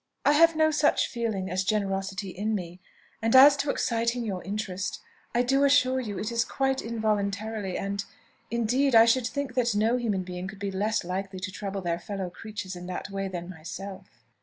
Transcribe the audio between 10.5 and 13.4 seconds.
be less likely to trouble their fellow creatures in that way